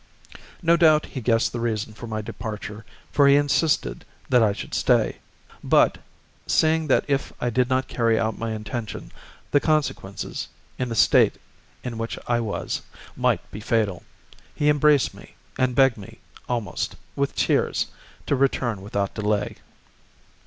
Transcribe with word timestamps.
No 0.63 0.77
doubt 0.77 1.05
he 1.05 1.21
guessed 1.21 1.53
the 1.53 1.59
reason 1.59 1.91
of 1.91 2.09
my 2.09 2.23
departure, 2.23 2.83
for 3.11 3.27
he 3.27 3.35
insisted 3.35 4.03
that 4.29 4.41
I 4.41 4.51
should 4.51 4.73
stay, 4.73 5.17
but, 5.63 5.99
seeing 6.47 6.87
that 6.87 7.05
if 7.07 7.31
I 7.39 7.51
did 7.51 7.69
not 7.69 7.87
carry 7.87 8.17
out 8.19 8.35
my 8.35 8.51
intention 8.53 9.11
the 9.51 9.59
consequences, 9.59 10.47
in 10.79 10.89
the 10.89 10.95
state 10.95 11.35
in 11.83 11.99
which 11.99 12.17
I 12.25 12.39
was, 12.39 12.81
might 13.15 13.51
be 13.51 13.59
fatal, 13.59 14.01
he 14.55 14.69
embraced 14.71 15.13
me, 15.13 15.35
and 15.55 15.75
begged 15.75 15.97
me, 15.97 16.17
almost, 16.49 16.95
with 17.15 17.35
tears, 17.35 17.85
to 18.25 18.35
return 18.35 18.81
without 18.81 19.13
delay. 19.13 19.57